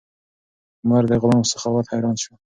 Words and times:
عمر 0.83 1.03
د 1.07 1.13
غلام 1.21 1.41
په 1.45 1.49
سخاوت 1.51 1.85
حیران 1.91 2.15
شو. 2.23 2.33